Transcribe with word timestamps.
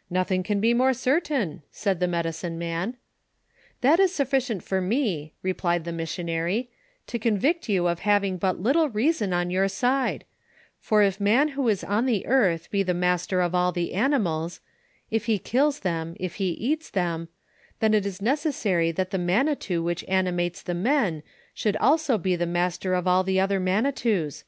'—'Nothing 0.08 0.42
can 0.42 0.62
bo 0.62 0.72
more 0.72 0.94
certain,' 0.94 1.60
said 1.70 2.00
the 2.00 2.06
ine«)ioino>man. 2.06 2.96
'That 3.82 4.00
ii 4.00 4.06
tuffioient 4.06 4.62
for 4.62 4.80
me/ 4.80 5.34
replied 5.42 5.84
the 5.84 5.90
minionary, 5.90 6.68
'to 7.06 7.18
convict 7.18 7.68
you 7.68 7.86
of 7.86 7.98
having 7.98 8.38
but 8.38 8.58
little 8.58 8.88
reason 8.88 9.34
on 9.34 9.50
ymir 9.50 9.66
aide; 9.84 10.24
for 10.80 11.02
if 11.02 11.20
man 11.20 11.48
who 11.48 11.70
la 11.70 11.98
ou 11.98 12.00
the 12.02 12.24
earth 12.26 12.70
be 12.70 12.82
the 12.82 12.94
maater 12.94 13.42
of 13.44 13.54
all 13.54 13.72
the 13.72 13.92
anininla— 13.92 14.58
if 15.18 15.26
ha 15.28 15.36
kiila 15.38 15.78
theni, 15.78 16.16
if 16.18 16.38
ho 16.38 16.44
eata 16.44 16.90
them— 16.92 17.28
then 17.80 17.92
it 17.92 18.06
ia 18.06 18.12
neoeaaary 18.12 18.96
that 18.96 19.10
the 19.10 19.18
manitou 19.18 19.82
which 19.82 20.02
animatea 20.08 20.64
the 20.64 20.72
men 20.72 21.22
ahould 21.56 21.78
*lao 21.78 22.16
bo 22.16 22.30
tiie 22.30 22.48
master 22.48 22.94
of 22.94 23.06
all 23.06 23.22
the 23.22 23.38
other 23.38 23.60
manitous. 23.60 24.44